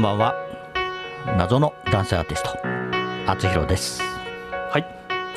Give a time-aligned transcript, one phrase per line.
[0.00, 0.34] んばんは。
[1.36, 2.58] 謎の男性アーティスト
[3.26, 4.19] あつひろです。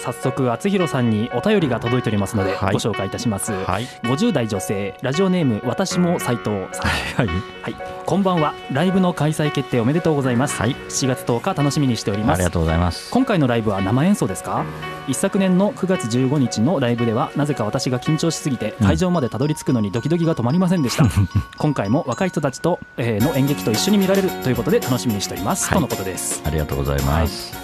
[0.04, 2.74] 早速厚弘さんにお便りが届いておりますので、はい。
[2.74, 3.86] ご紹介いたします、はい。
[4.03, 6.88] 50代女性ラジオネーム私も斉藤さん。
[6.88, 7.28] はい
[7.62, 7.76] はい。
[8.06, 8.53] こんばんは。
[8.74, 10.76] ライブの開催決定おめでとうございます、はい。
[10.76, 12.35] 7月10日楽しみにしております。
[12.35, 13.10] ありがとうございます。
[13.12, 14.66] 今回のライブは生演奏ですか？
[15.08, 18.88] 一昨年の9月15日のライブではなぜか私が緊張しすぎてうん。
[18.88, 21.05] 会場までたどり着くのにドキドキが止まりませんでした、
[21.57, 25.77] 今回も若い人たちと、えーの演劇と一緒に見られるということで楽しみにしております、はい。
[25.77, 26.41] とのことです。
[26.45, 27.55] ありがとうございます、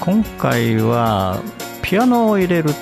[0.00, 1.42] 今回は
[1.82, 2.72] ピアノを入れるっ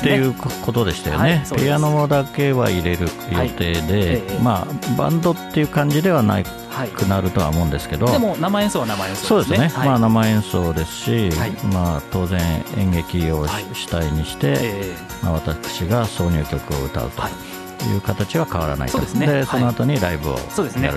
[0.00, 6.42] ていうことでしたよね、はいピアノだけは入れる予定で、ええまあバンドっていう感じではな
[6.74, 6.88] はい。
[6.88, 8.10] くなるとは思うんですけど。
[8.10, 9.88] でも生演奏は生演奏そうですね、はい。
[9.88, 11.52] まあ、生演奏ですし、はい。
[11.72, 12.40] まあ、当然
[12.76, 17.96] 演劇を主体にして、えまあ、私が挿入曲を歌うとい。
[17.96, 19.26] う形は変わらないと、そうですね。
[19.26, 19.46] はい。
[19.46, 20.48] その後にライブをやる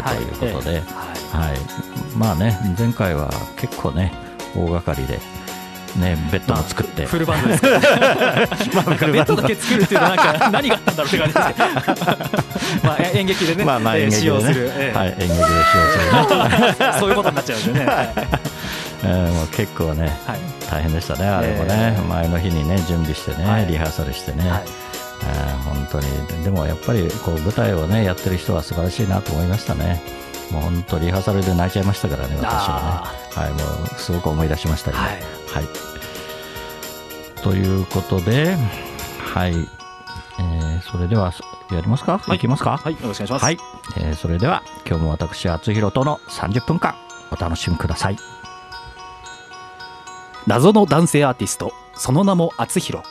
[0.04, 0.14] と
[0.48, 1.50] いうことで、はい。
[1.50, 1.58] はい。
[2.18, 4.12] まあね前回は結構ね
[4.56, 5.20] 大掛かりで、
[5.98, 11.84] ね、ベッドも作って、フルバンドですから、ね、 まあ、ベッドだけ作るっていうのはなんか何があったんだろうって感じです。
[11.84, 11.94] け
[12.82, 14.38] どまあ演劇でね、まあまあえー演劇でね。
[14.40, 15.48] 使用する、えーはい、演劇で使用
[16.70, 17.86] するね、 そういうことになっちゃうんでね。
[17.86, 18.10] はい
[19.04, 20.40] えーもう結構ねはい。
[20.70, 23.66] 大変でしたねあれもね、えー前の日にね準備してね、はい。
[23.68, 24.62] リハーサルしてね、はい。
[25.24, 26.44] えー本当に。
[26.44, 30.02] でもやっぱりこう舞台をねやってる人は素晴らしいなと思いましたね
[30.52, 33.42] もう本当リハーサルで泣いちゃいましたからね私はね。
[33.42, 35.12] はいもうすごく思い出しました今はい。
[35.12, 35.20] は
[35.62, 38.56] い、ということで
[39.34, 41.34] はい、えーそれでは
[41.72, 42.38] やりますか、はい。
[42.38, 42.78] い、きますか？
[42.78, 43.44] はい、よろしくお願いします。
[43.46, 43.58] はい、
[43.98, 46.96] えーそれでは今日も私厚弘との30分間
[47.32, 48.18] お楽しみください。
[50.46, 53.04] 謎の男性アーティスト、その名も厚弘。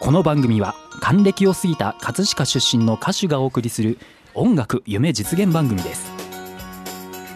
[0.00, 3.98] この番組は還暦を過ぎた葛飾出身の歌手がお送りする
[4.34, 6.21] 音楽夢実現番組です。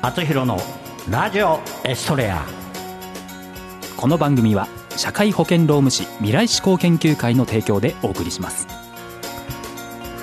[0.07, 0.57] 厚弘の
[1.11, 2.47] ラジオエストレア。
[3.97, 8.69] この番組は社会保険労務士未来志向研究会の提供でお送りします。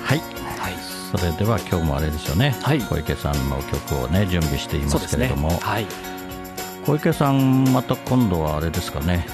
[0.02, 0.20] はい。
[0.58, 0.74] はい、
[1.14, 2.80] それでは今日もあれですよね、はい。
[2.80, 5.50] 小池さんの曲をね準備していまそうですけれども、。
[5.58, 5.86] はい、
[6.86, 9.26] 小池さんまた今度はあれですかね。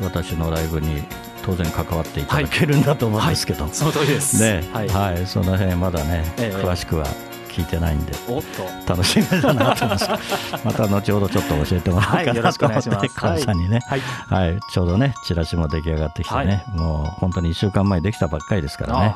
[0.00, 1.02] 私のライブに
[1.44, 4.40] 当然関わっていただけるんだと思うんですけど、その通りです。
[4.40, 4.62] ね。
[4.72, 4.88] はい。
[4.88, 6.56] はい、その辺まだね、ええ。
[6.56, 7.08] 詳しくは
[7.60, 8.12] 聞いてないんで。
[8.28, 8.88] おっと。
[8.88, 10.08] 楽しみだなと思います。
[10.64, 13.20] また後ほどちょっと教えてもらおうはいよろしくおかなと思って願いします。
[13.20, 14.00] 川さんにね、はい。
[14.00, 19.14] はい、ちょうどねチラシも出来上がってきてね、もう本当に1週間前できたばっかりですからね。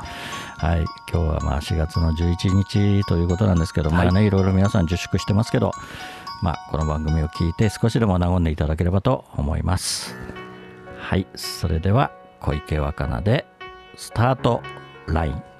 [0.58, 4.06] はい、今日はまあ4月の11日ということなんですけど、はい。
[4.06, 5.72] まあねいろいろ皆さん自粛してますけど、
[6.42, 10.14] まあ、この番組を聞いて少しでも和んでいただければと思います。
[10.98, 11.26] はい。
[11.34, 12.10] それでは
[12.40, 13.46] 小池若菜で
[13.96, 14.62] スタート
[15.06, 15.42] ライン。
[15.42, 15.53] 最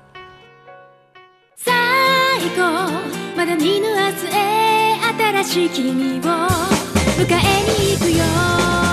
[2.51, 2.91] 後
[3.37, 4.99] まだ見ぬ明日へ
[5.45, 8.84] 新しい君を迎えに行くよ。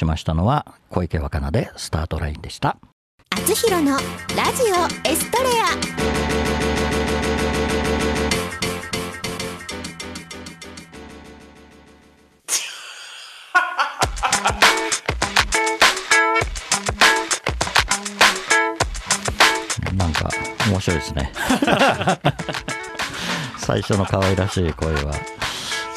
[0.00, 2.78] しましたのは小池若菜でスタートラインでした。
[3.28, 5.76] あつひろのラジオエストレア。
[19.94, 20.30] なんか
[20.66, 21.30] 面白いですね。
[23.58, 25.39] 最初の可愛らしい声は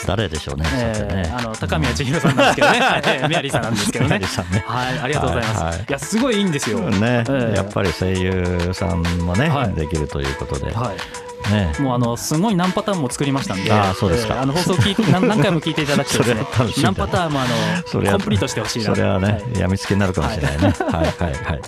[0.05, 4.09] 誰でしょうね、えーあの高宮千尋さんなんですけどね、は いえーメアリーさんなんですけどね。
[4.09, 4.63] メアリーさんね。
[4.67, 5.85] はいありがとうございます、はいいはい。
[5.89, 6.79] やすごいいいんですよ。
[6.79, 7.55] ね、ええ。
[7.55, 9.73] やっぱり声優さんもね、はい。
[9.73, 11.51] できるということで、はい。
[11.51, 11.73] ね。
[11.79, 14.35] もうあのすごい何パターンも作りましたんで、あーそうですか。
[14.35, 16.45] えーあの放送聞 何何回も聞いていただくとですね
[16.83, 19.59] 何パターンもあのコンプリートしてほしいなそれはね、はい。
[19.59, 20.73] やみつきになるかもしれないね。
[20.79, 21.61] はい、はい、はい。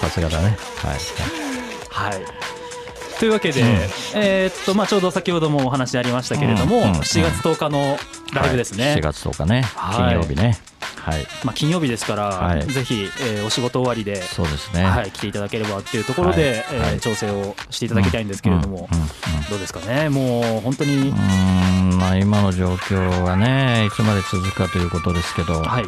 [0.00, 0.56] さすがだね。
[0.76, 2.10] はい。
[2.10, 2.22] はい。
[3.22, 3.68] というわけで、うん。
[4.16, 7.96] えーっとまあちょうど先ほどもお話ありましたけれども、うんうん7月10日の
[8.34, 8.90] ライブですね。
[8.90, 9.96] はい、4月10日ね、はい。
[9.96, 10.58] 金曜日ね。
[10.96, 11.24] はい。
[11.44, 12.66] まあ金曜日ですから、はい。
[12.66, 14.20] ぜひ、えーお仕事終わりで。
[14.20, 14.82] そうですね。
[14.82, 16.54] はい、来ていただければっていうところで、はい。
[16.56, 17.00] えーはい。
[17.00, 18.88] 調整をしていただきたいんですけれども、
[19.48, 21.98] どうですかね、もう本当に、うーん。
[21.98, 25.84] まあ、今の状況はね、いつまで続くかということですけど、はい、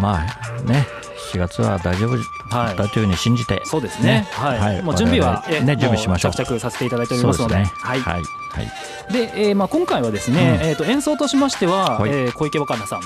[0.00, 0.86] まあね、
[1.32, 2.16] 7月は大丈夫
[2.54, 2.76] はい。
[2.76, 4.58] だというふうに信じて、そうですね、はい。
[4.58, 4.82] はい。
[4.82, 6.32] もう準備は、ね準備しましょう。
[6.32, 7.54] も着々させていただいておりますので。
[7.54, 7.64] はい。
[7.64, 8.00] はい。
[8.00, 9.12] はい。
[9.12, 10.66] で、えーまあ、今回はですね、うん。
[10.68, 12.10] えー、と演奏としましては、はい。
[12.10, 13.00] えー小池若菜さん、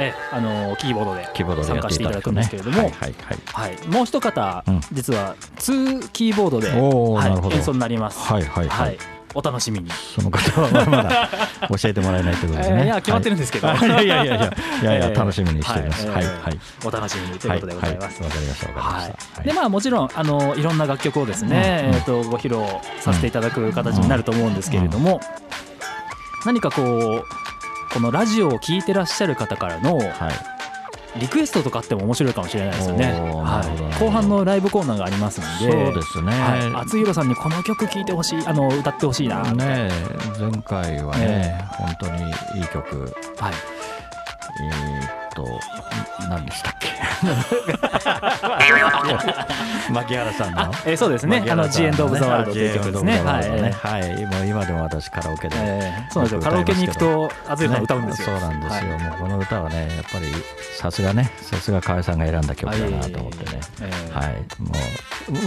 [0.00, 1.24] えーあのーキーボードで
[1.64, 2.90] 参加していただくんですけれども、はい、
[3.52, 4.80] はい、もう一方、うん。
[4.92, 8.18] 実は2キーボードで、はい演奏になります。
[8.18, 8.98] はい、はい、ははいい。
[9.34, 9.90] お楽しみに。
[9.90, 11.28] その方はまだ
[11.68, 12.76] 教えてもらえないということですね。
[12.78, 16.06] えーいや決まってるんですけどはいいやいやいやいや いや楽しみにしております。
[16.08, 18.22] はい、はいお楽しみにということでございます。
[18.22, 19.42] はわかりました、わかりまはした。
[19.42, 22.64] い、でまあもちろんあのいろんな楽曲をですね、うんえー、とご披露
[23.00, 25.20] させていただく形になると思うんですけれども、
[26.44, 27.24] 何かこう
[27.92, 30.59] このラジオを聴いてらっしゃる方からのはい。
[31.18, 33.12] リクエストとかあっても面白いかもしれないですよね。
[33.12, 36.32] はい、後半のライブコーナーがありますので、そうですね。
[36.32, 39.90] はい、厚弘さんにこの曲聴いてほしいあの歌ってほしいな、ねえ
[40.38, 43.54] 前回はね、本当にいい曲、はい、
[44.62, 45.60] えーっと、
[46.28, 46.88] 何でしたっけ？
[49.92, 50.60] 牧原さんの？
[50.62, 51.44] あ、えーそうですね。
[51.50, 53.20] あの G エンドオブザワールドという曲ですね。
[53.22, 56.40] はい、えはい、もう今でも私カラオケで、ーそうなんですよ。
[56.40, 58.28] カラオケに行くと厚弘さん歌うんですよ。
[58.34, 59.02] ねそうなんですよ、はい。
[59.04, 60.26] もうこの歌はねやっぱり
[60.78, 63.60] さすがねさすが河合さんが選んだ曲だなと思ってね。
[63.82, 64.26] えーはい。
[64.62, 64.72] もう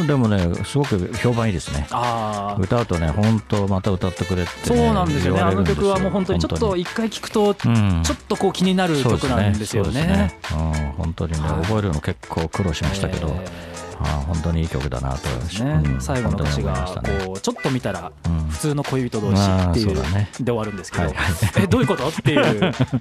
[0.08, 1.88] でもねすごく評判いいですね。
[1.92, 2.62] ああ。
[2.62, 5.42] 歌うとね本当また歌ってくれって、そうね、なんですよね。
[5.42, 10.02] あの曲はもう本当にちょっと本一回聞くとちょっとこう気になる曲なんですよそうね。
[10.02, 10.08] で
[10.48, 10.60] すね。
[10.60, 11.62] うん、本当にね、はい。
[11.64, 18.44] 覚えるの結構苦労しましたけど、えあー本当にいい曲だなと、ーねうん最後の歌詞がこうちょっと見たらうん。
[18.50, 20.04] 普通の恋人同士まあっていうで
[20.46, 21.26] 終わるんですけどはいはい、
[21.64, 22.08] えどういうこと？
[22.08, 22.42] っていう、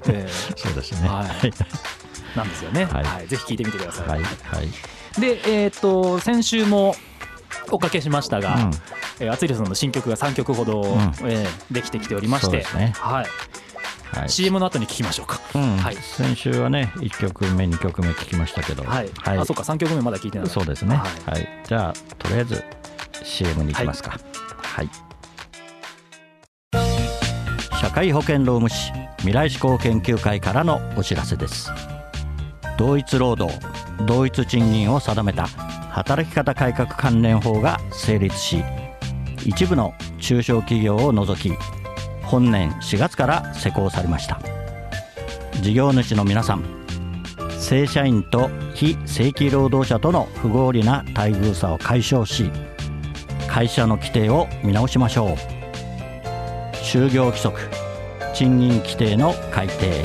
[0.09, 0.29] えー。
[0.57, 1.09] そうですね。
[1.09, 1.53] はいはい。
[2.37, 2.85] なんですよね。
[2.87, 3.05] はい。
[3.05, 4.09] はい、ぜひ聞いてみてください。
[4.09, 4.27] はいは
[4.63, 4.69] い。
[5.19, 6.95] で、えっ、と先週も
[7.71, 8.71] おかけしましたが、うん。
[9.21, 10.85] えー、厚弘さんの新曲が3曲ほど、ん。
[11.25, 12.93] えーできてきておりまして、ね。
[12.97, 13.27] はい、
[14.17, 14.29] はい。
[14.29, 15.41] CM の後に聞きましょうか。
[15.55, 15.77] うん。
[15.77, 15.97] はい。
[15.97, 18.85] 先週はね1曲目2曲目聞きましたけど。
[18.85, 20.49] はい、あ、そうか、3曲目まだ聞いてない。
[20.49, 20.97] そうですね。
[20.97, 22.65] ははい、じゃあとりあえず
[23.23, 24.19] CM に行きますか。
[24.63, 24.89] はい、
[27.81, 31.71] 社会保険労務士未来志向研究会からのお知らせです。
[32.77, 33.53] 同一労働
[34.07, 35.47] 同一賃金を定めた
[35.91, 38.65] 働き方改革関連法が成立し
[39.45, 41.53] 一部の中小企業を除き
[42.23, 44.41] 本年4月から施行されました。
[45.61, 46.65] 事業主の皆さん
[47.61, 52.51] 正社員と非正規労働者との不合理な待遇差を解消し
[53.47, 55.37] 会社の規定を見直しましょう。
[56.83, 57.61] 就業規則
[58.35, 60.05] 賃金規定の改定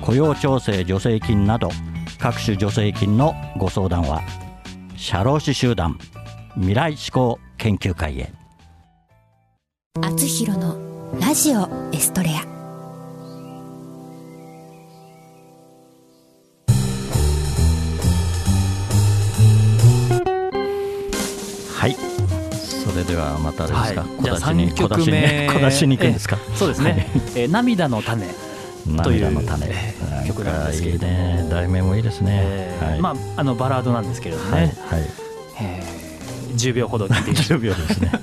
[0.00, 1.70] 雇用調整助成金など
[2.20, 4.20] 各種助成金のご相談は
[4.94, 5.98] 社労士集団
[6.54, 8.30] 未来志向研究会へ。
[10.02, 10.78] あつひろの
[11.18, 12.32] ラジオエストレア。
[21.72, 21.96] はい。
[22.52, 24.22] それではまたですか、はい。
[24.22, 25.48] じゃあ小出しに三曲目。
[25.50, 26.36] 小出しに行くんですか。
[26.54, 28.26] そうですね、えー涙の種、
[29.02, 29.66] という涙の種
[30.26, 31.12] 曲なんですけれども。
[31.12, 31.48] ね。
[31.50, 33.00] 題名もいいですね、えーはい。
[33.00, 35.10] まああのバラードなんですけれどもね、はいはい。
[35.60, 36.00] えー
[36.56, 38.10] 10秒ほど聞いていただ10秒ですね。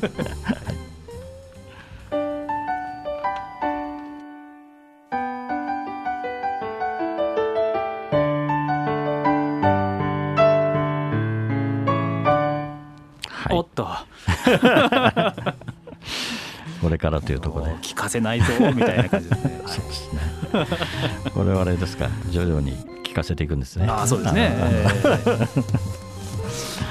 [13.30, 13.56] はい。
[13.56, 13.88] おっと。
[16.82, 19.74] これからというところで聞かせないぞみたいな感じですね、 はい。
[19.74, 20.37] そうですね
[21.34, 22.74] これはあれですか徐々に
[23.04, 23.88] 聞かせていくんですね。
[23.88, 24.56] ああそうですね。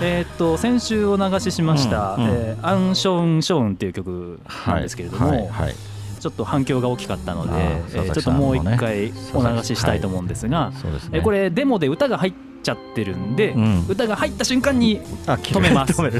[0.02, 2.30] えっと先週お流ししました、うんうん。
[2.30, 5.74] えーアンショウンショウンっていう曲なんですけれども、はいはいはい。
[6.20, 11.10] ちょっと反響が大きかったので、ちょっともう一回お流ししたいと思うんですが、そうですね。
[11.18, 12.32] えーこれデモで歌が入っ
[12.62, 13.86] ちゃってるんで、うん。
[13.88, 15.92] 歌が入った瞬間にあ止めます。
[16.02, 16.12] はい、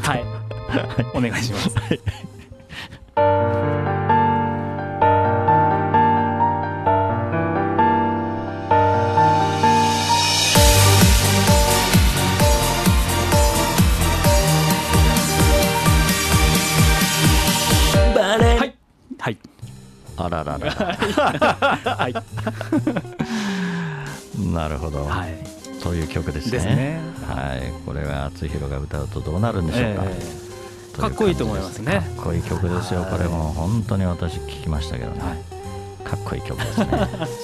[1.15, 1.75] お願いします。
[19.27, 19.39] はい、
[20.17, 22.15] あらららはい、
[24.55, 25.35] なるほど、はい、
[25.83, 26.51] という曲ですね。
[26.53, 27.01] ですね。
[27.27, 27.73] はい。
[27.85, 30.47] これは厚弘が歌うとどうなるんでしょうか、えー
[30.97, 31.93] かっこいいと思いますね。
[31.93, 33.11] かっこいい曲ですよ、はい。
[33.11, 35.56] これも本当に私聞きましたけどね、はい
[36.09, 36.87] かっこいい曲ですね。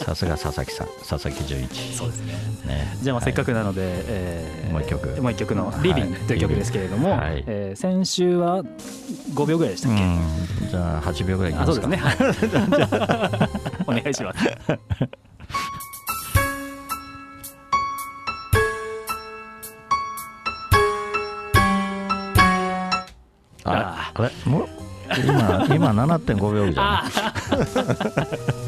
[0.04, 0.86] さすが佐々木さん。
[1.08, 1.94] 佐々木純一。
[1.96, 2.32] そうですね。
[2.66, 2.96] ね。
[3.02, 5.20] じゃあまあせっかく、くなので、えーもう一曲。
[5.20, 7.42] もう一曲の「リビング」という曲ですけれども、はい。
[7.46, 8.62] えー先週は
[9.34, 10.20] 5秒ぐらいでしたっけ、うん、
[10.70, 12.16] じゃあ8秒ぐらいいきあますそうですかね、はい、
[13.98, 14.38] お願いします。
[23.64, 24.30] ああれ？
[24.44, 24.68] もう？
[25.18, 26.86] 今今7.5秒じゃん。
[26.86, 28.62] あー。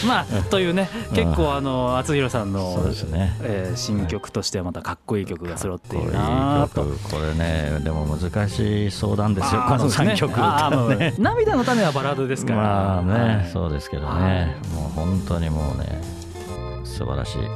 [0.06, 2.76] まあというね結構あの厚弘さんの
[3.10, 3.36] ね。
[3.42, 6.82] えー新曲としてはまたかっこいい曲が揃っているこなと。
[6.82, 10.12] これねでも難しい相談ですよこのそうですね。
[10.12, 10.34] 3曲。
[10.38, 11.14] あーもうね。
[11.18, 12.58] 涙の種はバラードですから。
[12.58, 13.50] まあね、はい。
[13.52, 16.00] そうですけどはね、もう本当にもうね
[16.84, 17.50] 素晴らしい、うん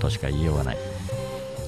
[0.00, 0.78] としか言いようがない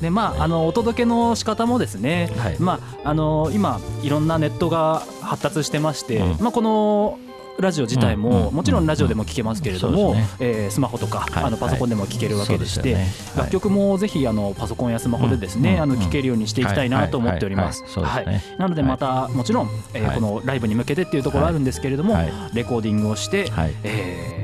[0.00, 2.56] でまあ、あのお届けの仕方もですね、はい。
[2.58, 6.42] まあ、あの今いろんなネットが発達してまして、うん。
[6.42, 7.18] まあ、この
[7.58, 11.44] ラジオ自体も、うんもちろんラジオでも聞けますけれども、うんえースマホとか、はい。
[11.44, 12.96] あのパソコンでも聞けるわけでして、
[13.36, 17.82] 楽曲もぜひあのパソコンやスマホでですね、うんあの聴けるようにしていきたいなと思っております。
[17.98, 18.42] はい。
[18.58, 20.14] なのでまた、もちろん、えーはい。
[20.16, 22.32] このライブに向けてっていうところあるんですけれども、はい。
[22.52, 23.74] レコーディングをして、はい。
[23.82, 24.35] えー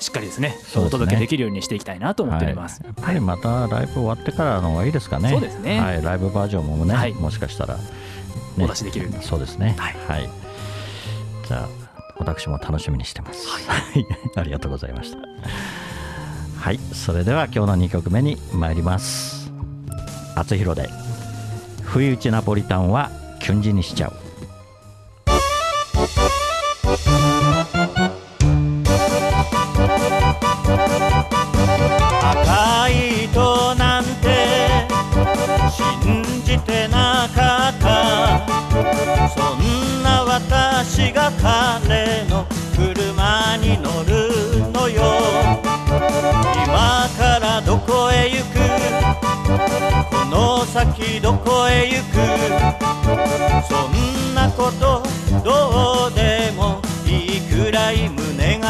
[0.00, 0.56] しっかりですねね。
[0.76, 2.82] お届けできるようにしていきたいなと思っております。
[2.82, 5.30] はい、やっぱりまたライブ終わってからの方がいいですかね。
[5.30, 5.80] そうですね。
[5.80, 7.14] はい、ライブバージョンもね、はい。
[7.14, 7.82] もしかしたら、ね。
[8.58, 9.76] お出しできるそうですね。
[9.78, 10.28] はい。
[11.46, 11.68] じゃあ
[12.18, 13.58] 私も楽しみにしてます、は
[13.98, 15.18] い、 ありがとうございました。
[16.58, 16.80] はい。
[16.92, 19.50] それでは今日の2曲目に参ります。
[20.34, 20.88] 厚弘で
[21.84, 24.12] 「不意打ちナポリタンはキュンジにしちゃう」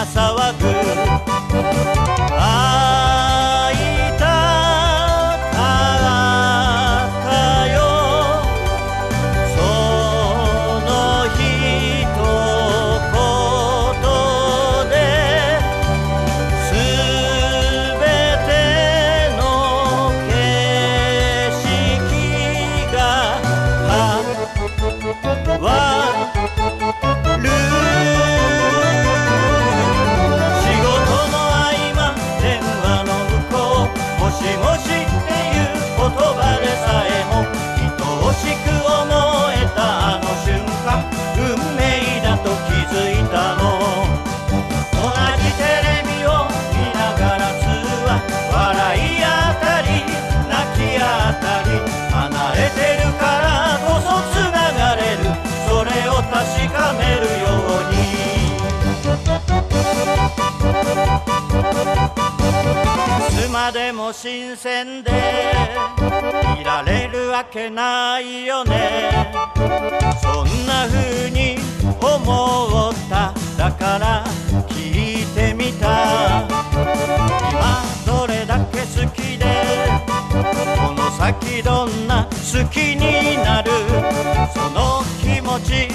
[0.00, 0.54] 朝は
[64.12, 65.10] 新鮮で
[66.60, 69.32] いられるわけないよね。
[70.20, 71.56] そんな風に
[72.00, 73.32] 思った。
[73.56, 74.24] だから
[74.68, 76.46] 聞いてみた。
[77.50, 79.44] 今どれだけ好きで
[80.32, 83.70] この先どんな好きになる。
[84.52, 85.88] その気持ち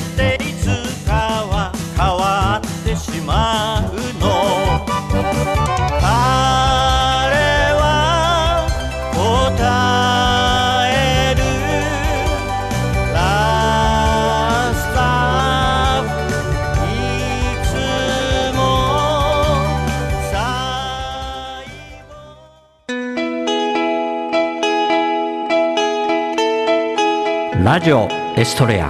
[27.75, 28.89] ラジオエストレア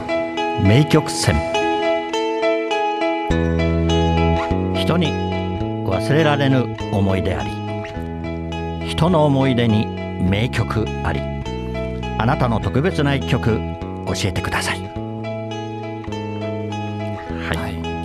[0.62, 1.34] 名曲選
[4.76, 5.08] 人に
[5.88, 7.50] 忘れられぬ思い出あり
[8.88, 11.20] 人の思い出に名曲あり
[12.20, 13.58] あなたの特別な一曲
[14.06, 14.80] 教えてください。
[14.82, 14.88] は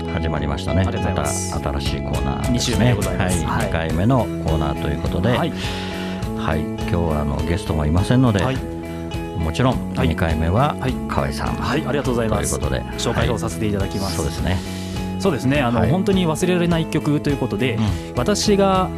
[0.08, 0.86] い、始まりましたね。
[0.86, 2.94] また新しいコーナーですね。
[2.94, 3.66] はい、はい。
[3.66, 5.50] 2回目のコーナーということで、ははい。
[5.50, 8.69] い今日はあのゲストもいませんので、はい
[9.50, 10.10] もちろんはい。
[10.10, 10.92] 2回目ははい。
[11.08, 12.50] 河合さん、はいありがとうございます。
[12.56, 12.98] ということで。
[12.98, 14.56] 紹介をさせていただきます、そうですね、
[15.18, 15.60] そうですね。
[15.60, 15.90] あの、はい。
[15.90, 17.80] 本当に忘れられない曲ということで、う
[18.16, 18.88] 私が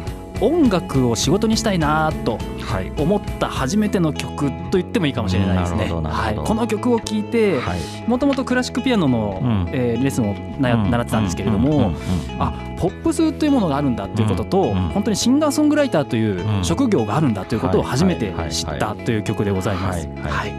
[0.43, 2.91] 音楽を仕事にしたいなとはい。
[2.97, 5.89] 思った初めての曲と言ってもいいかもしれないですね。
[5.89, 7.79] はい、この曲を聴いてはい。
[8.07, 9.69] もともとクラシックピアノの、うん。
[9.71, 11.93] えーレッスンを習ってたんですけれども、うんうんうん
[12.39, 12.53] あ
[12.83, 20.05] ポップスというものがあるんだということと、うん本当にシンガーソングライターといううん職業があるんだということを初めてはいはい知ったという曲でございます。
[20.07, 20.31] はいはい。
[20.31, 20.53] はい。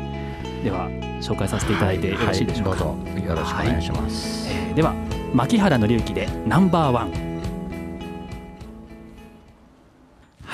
[0.65, 0.89] では
[1.21, 2.71] 紹介させていただいてよろしいでしょうか。
[2.71, 3.27] はどうぞ。
[3.27, 4.95] よろしくお願いします、えーでは
[5.33, 7.24] 牧原紀之でナンバーワン。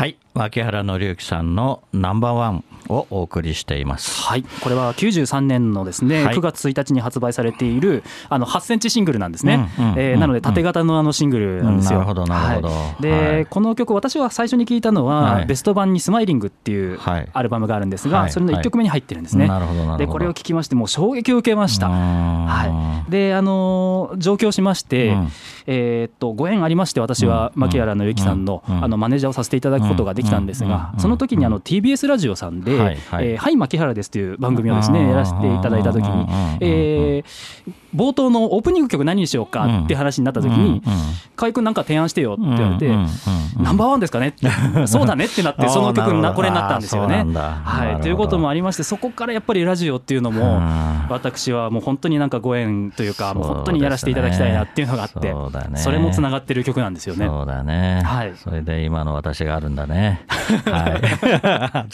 [0.01, 0.17] はい。
[0.33, 2.65] 牧原紀之さんのナンバーワン。
[2.90, 4.22] をお送りしています。
[4.22, 6.35] はい、これは93年のですね、はい。
[6.35, 9.70] 9月1日に発売されているあの8センチシングルなんですね。
[9.79, 12.00] うんうんえーなので縦型のあのシングルなんですよ。
[12.00, 12.68] うんなるほどなるほど。
[12.68, 13.03] はい。
[13.03, 13.46] で、はい。
[13.46, 15.46] この曲私は最初に聞いたのは、はい。
[15.46, 17.29] ベスト版にスマイリングっていうはい。
[17.33, 18.31] アルバムがあるんですが、はい。
[18.31, 19.46] それの1曲目に入ってるんですね。
[19.48, 19.98] なるほどなるほど。
[19.98, 21.88] でこれを聞きましてもう衝撃を受けました。
[21.88, 25.29] ははい、であのー上京しまして、うん。
[25.66, 27.61] えーっとご縁ありまして私はうん。
[27.61, 28.85] 牧原紀之さんの,、うん。
[28.85, 31.00] あのマネージャーをさせていただくことができたんですが、うん。
[31.00, 33.29] その時にあの TBS ラジオさんで「はいはい。
[33.29, 36.27] えーはい牧原です」という番組をですねうんやらせていただいた時に、
[36.61, 40.83] えー冒頭のオープニング曲何にしようかって話になった時に
[41.37, 42.88] 「河合君なんか提案してよ」って言われて
[43.59, 44.48] 「ナンバーワンですかね?」って
[44.87, 47.24] 「そうだね」ってなって その曲なこれになったんですよね。
[47.35, 48.03] はい。
[48.03, 50.90] ということもありましてそこからやっぱりラジオっていうのもうん。
[51.11, 55.35] 私はもう本当になんかご縁というかもう本当にやらせていただきたいなっていうのがあって
[55.76, 57.26] それもつながってる曲なんですよね。
[57.26, 58.33] そうだね、はい。
[58.37, 60.22] それで今の私があるんだね。
[60.70, 61.87] はい。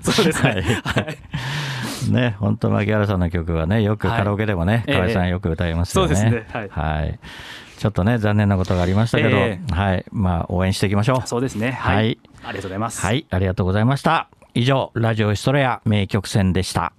[0.00, 0.62] そうですね。
[0.84, 1.18] はい
[2.10, 6.14] ね本当牧原さんの曲はねよくカラオケでもね、はい河合さんええよく歌いますよね。
[6.14, 6.68] そうですね。
[6.70, 7.18] はい。
[7.78, 10.04] ちょっとね残念なことがありましたけど、えはい。
[10.10, 11.28] まあ応援していきましょう。
[11.28, 11.72] そうですね。
[11.72, 12.12] ははい。
[12.12, 12.18] い。
[12.44, 13.00] ありがとうございます。
[13.00, 13.26] はい。
[13.30, 14.28] ありがとうございました。
[14.54, 16.94] 以上ラジオエストレア名曲選でした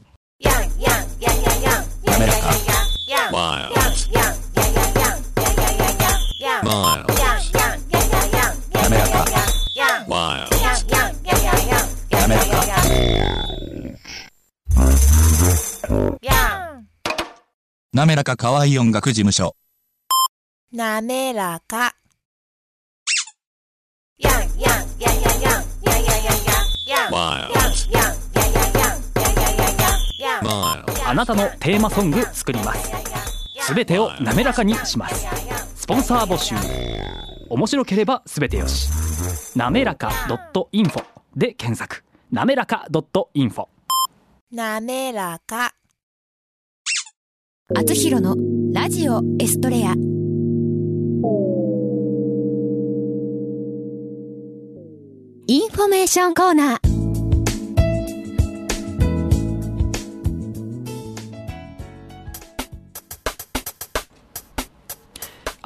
[17.93, 19.55] なめらか可愛いい音楽事務所。
[20.71, 21.95] なめらか。
[27.09, 27.89] Miles.
[30.43, 31.09] Miles.
[31.09, 32.11] あなたのテーマソン。
[32.11, 32.91] グ作ります。
[33.61, 35.25] すべてを滑らかにします。
[35.75, 36.03] スポン。
[36.03, 36.55] サー募集。
[37.49, 38.89] 面白ければすべてよし。
[39.57, 40.09] なめらか
[40.73, 41.03] .info
[41.35, 42.03] で検索。
[42.29, 42.87] なめらか
[43.33, 43.67] .info。
[44.49, 45.73] なめらか。
[47.75, 48.37] あつひろの
[48.73, 49.93] ラジオエストレア
[55.47, 56.96] インフォメーションコーナー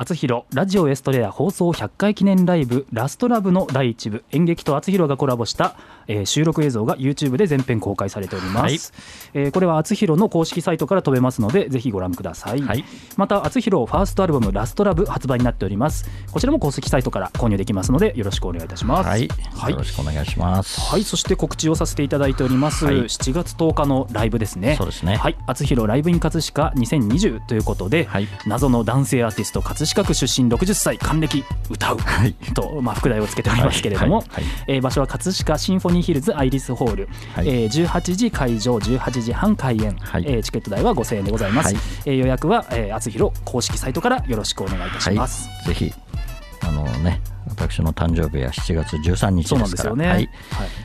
[0.02, 5.76] あつひろラジオエストレア放送100回記念ライブラストラブの第1部演劇とあつひろがコラボした、
[6.08, 8.94] えー収録映像が YouTube で全編公開されております、
[9.36, 9.44] はい。
[9.46, 12.84] えーこれはあつひろの公式サイトから飛べますのでぜひご覧ください、はい。
[13.16, 16.10] またあつひろファーストアルバムラストラブ発売になっております。
[16.32, 19.08] こちらも公式サイトから購入できますのでよろしくお願いいたします。
[19.08, 19.72] はい、はい。
[19.74, 20.82] よろしくお願いします。
[20.82, 22.96] はい、そして告知をさせていただいております、はい。
[23.04, 24.78] 7月10日のライブですね。
[24.78, 25.18] そうですね。
[25.18, 28.28] はい、あつひろライブイン葛飾2020ということで、はい。
[28.48, 31.98] 謎の男性アーティスト葛飾区出身60歳還暦歌う。
[31.98, 32.34] はい。
[32.54, 34.26] と、まあ、副題をつけておりますけれども、はい。
[34.30, 34.44] はい。
[34.68, 37.48] えー場所は葛飾シンフォニーヒルズアイリスホール、はい。
[37.48, 40.24] えー18時会場18時半開演、はい。
[40.26, 41.84] えーチケット代は5000円でございます、はい。
[42.06, 45.94] えー予約は、えー、厚弘公式サイトからよろしくお願いいたします、ぜひ
[46.64, 49.96] あのね私の誕生日は7月13日そうですから。
[49.96, 50.30] なんですよね、はい。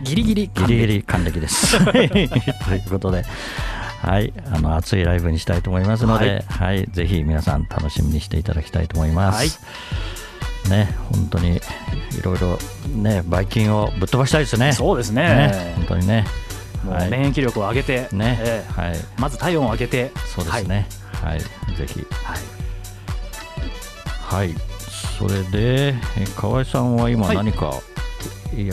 [0.03, 1.79] ギリギリギリギリ還暦です。
[1.85, 2.29] という
[2.91, 3.25] ことで、
[4.01, 9.61] はい、あの熱いライブにしたいと思いますので、はい、ぜひ皆さん楽しみにしていただきたいと思います。
[10.69, 11.61] ね、本当にい
[12.23, 14.73] ろいろね、ばい菌をぶっ飛ばしたいですね。
[14.73, 16.25] そうですねね本当にね。
[17.11, 20.87] 免疫力を上げて、ね、えーはい、まず体温を上げてそうですね。
[21.13, 21.47] はい、ぜ
[21.87, 22.07] ひ。
[22.23, 22.57] はい
[24.27, 24.55] はい、
[25.19, 27.73] それで、え河合さんは今はい何か、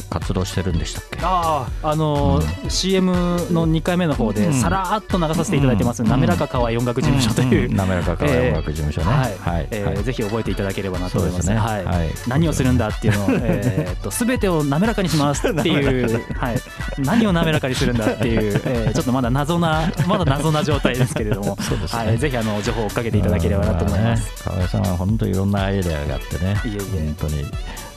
[0.09, 1.19] 活動してるんでしたっけ？
[1.21, 3.11] あああのー CM
[3.51, 4.53] の2回目の方でうん。
[4.53, 6.09] さらーっと流させていただいてます、うん。
[6.09, 7.73] 滑らか河合音楽事務所という、ん。
[7.73, 7.75] ん。
[7.75, 9.07] 滑らか河合音楽事務所ね。
[9.07, 9.67] はいはい。
[9.71, 10.03] えーはい。
[10.03, 11.49] ぜひ覚えていただければなと思います。
[11.49, 11.55] ね。
[11.55, 11.85] はい。
[11.85, 12.09] はい。
[12.27, 16.55] 何をするんだっていうのを、 えーっと全てを滑らかにしますっていう、はい、
[16.99, 21.87] 何を滑らかにするんだっていう、 えーちょっとまだ謎なまだ謎な状態ですけれども、 ね。
[21.91, 24.43] はい、ぜひあの情報を追っかけていただければなと思います。
[24.43, 27.13] 河合さんは本当いろんなアイデアがあってね、いえいえ。
[27.17, 27.45] 本当に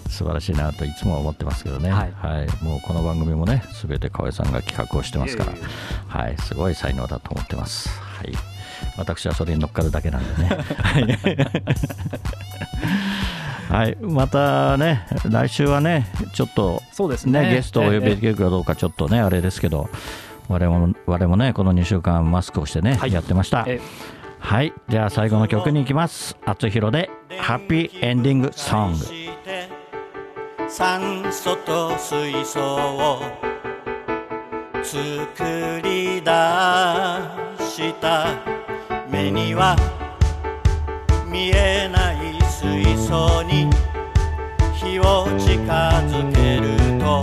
[0.09, 2.65] 素晴らしいなといつも思ってますけどね、はい。
[2.65, 5.63] もうこの番組もね、すべて河合さんが企画をしてますから、いえい
[6.09, 7.89] はい、すごい才能だと思ってます。
[8.01, 8.33] はい、
[8.97, 10.51] 私はそれに乗っかるだけなんでね。
[13.69, 17.41] はい、またね、来週はね、ちょっとそうですね。
[17.41, 19.91] ね、ゲストをお呼びでえきるかどうかちょっとね、あれですけど、
[20.49, 23.13] 我々も我々もね、この2週間マスクをしてね、はい。
[23.13, 23.65] やってました。
[23.67, 23.81] え
[24.39, 26.37] はい、じゃあ最後の曲に行きます。
[26.45, 29.26] あつひろで、ハッピーエンディングソング。
[30.69, 33.21] 酸素と水素を
[34.83, 36.31] 作り出
[37.65, 38.27] した
[39.09, 39.77] 目には
[41.25, 43.71] 見えない水素に
[44.75, 45.63] 火を近
[46.09, 47.23] づけると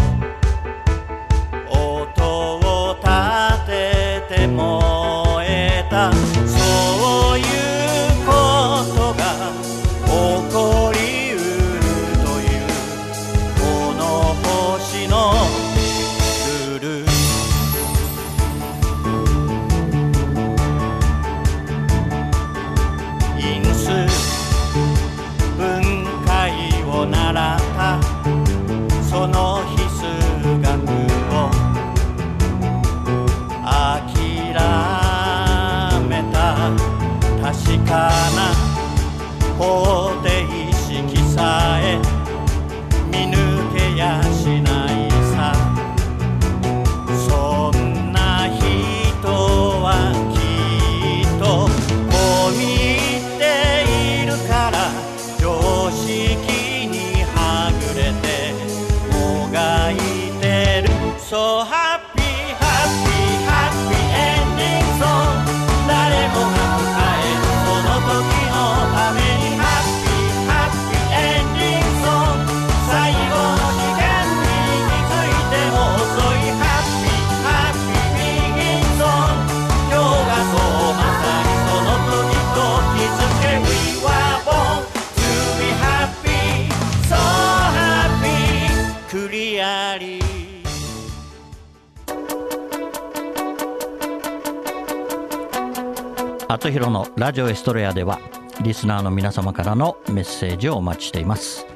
[96.64, 98.22] あつひろのラジオエストレアでは、
[98.62, 101.68] リスナーの皆様からのメッセージをお待ちしています。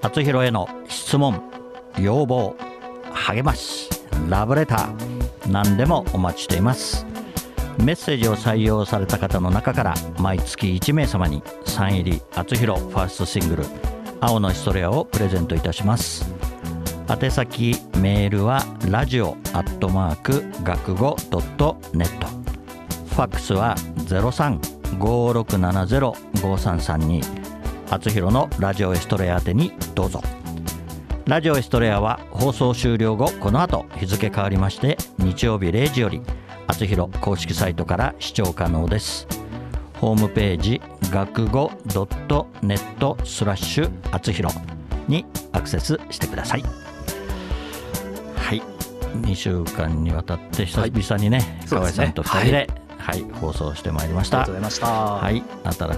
[0.00, 1.42] あつひろへの質問、
[1.98, 2.54] 要望、
[3.12, 3.90] 励まし、
[4.28, 7.04] ラブレター、何でもお待ちしています。
[7.78, 13.64] メッセージを採用された方の中から毎月1名様にサイン入りあつひろファーストシングル
[14.22, 16.32] 「青のエストレア」をプレゼントいたします
[17.08, 22.41] 宛先メールはラジオアットマーク学語ドットネット
[23.12, 23.74] ファックスは
[24.96, 27.22] 0356705332
[27.90, 30.22] あつひろのラジオエストレア宛てにどうぞ。
[31.26, 36.22] ラジオエストレアは放送終了後この後日付変わりまして日曜日0時より
[36.66, 39.28] あつひろ公式サイトから視聴可能です。
[40.00, 44.48] ホームページ学語 .net スラッシュあつひろ
[45.06, 46.62] にアクセスしてください。
[48.36, 48.62] はい。
[49.20, 52.06] 2週間にわたって久々にね、河合そうですね。
[52.06, 52.81] さんと2人で、はい
[53.32, 54.86] 放送してまいりましたありがとうございました。
[54.86, 55.42] はい、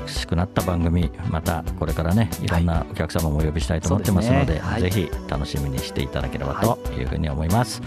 [0.06, 7.82] 新しくなった番組、またこれからね、いろんなお客様もお呼びしたいと思ってますので、そうですねはいぜひ楽しみにしていただければというふうに思います。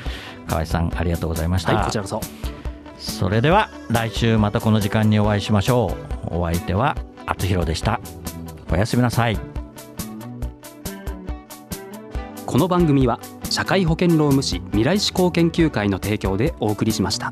[0.47, 1.75] 河合さん、ありがとうございました。
[1.75, 2.21] はい、こちらこそ。
[2.97, 5.95] それでは、来週またこの時間にお会いしましょ
[6.31, 6.37] う。
[6.39, 7.99] お相手は、あつひろでした。
[8.71, 9.39] おやすみなさい
[12.45, 17.31] この番組は社会保険労務士未来志向研究会の提供でお送りしました。